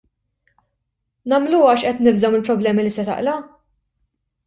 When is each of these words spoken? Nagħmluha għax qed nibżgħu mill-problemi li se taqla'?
Nagħmluha 1.33 1.69
għax 1.75 1.85
qed 1.91 2.03
nibżgħu 2.07 2.35
mill-problemi 2.37 2.87
li 2.89 2.95
se 2.99 3.09
taqla'? 3.15 3.41